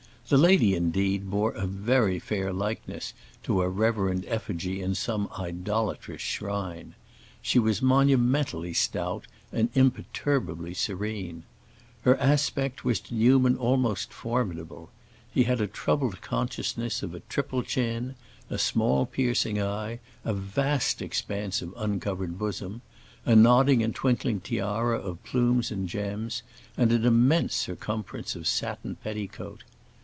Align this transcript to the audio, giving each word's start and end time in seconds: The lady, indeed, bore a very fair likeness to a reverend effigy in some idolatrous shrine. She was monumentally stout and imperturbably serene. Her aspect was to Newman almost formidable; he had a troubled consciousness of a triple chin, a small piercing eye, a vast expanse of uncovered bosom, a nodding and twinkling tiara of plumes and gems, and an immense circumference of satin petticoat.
The 0.29 0.37
lady, 0.37 0.75
indeed, 0.75 1.29
bore 1.29 1.51
a 1.51 1.67
very 1.67 2.17
fair 2.17 2.53
likeness 2.53 3.13
to 3.43 3.61
a 3.61 3.67
reverend 3.67 4.23
effigy 4.29 4.81
in 4.81 4.95
some 4.95 5.27
idolatrous 5.37 6.21
shrine. 6.21 6.95
She 7.41 7.59
was 7.59 7.81
monumentally 7.81 8.71
stout 8.73 9.27
and 9.51 9.67
imperturbably 9.73 10.73
serene. 10.73 11.43
Her 12.03 12.15
aspect 12.17 12.85
was 12.85 13.01
to 13.01 13.13
Newman 13.13 13.57
almost 13.57 14.13
formidable; 14.13 14.89
he 15.33 15.43
had 15.43 15.59
a 15.59 15.67
troubled 15.67 16.21
consciousness 16.21 17.03
of 17.03 17.13
a 17.13 17.19
triple 17.27 17.61
chin, 17.61 18.15
a 18.49 18.57
small 18.57 19.05
piercing 19.05 19.61
eye, 19.61 19.99
a 20.23 20.33
vast 20.33 21.01
expanse 21.01 21.61
of 21.61 21.73
uncovered 21.75 22.39
bosom, 22.39 22.81
a 23.25 23.35
nodding 23.35 23.83
and 23.83 23.93
twinkling 23.95 24.39
tiara 24.39 24.97
of 24.97 25.21
plumes 25.25 25.71
and 25.71 25.89
gems, 25.89 26.41
and 26.77 26.93
an 26.93 27.03
immense 27.03 27.53
circumference 27.53 28.33
of 28.37 28.47
satin 28.47 28.95
petticoat. 28.95 29.65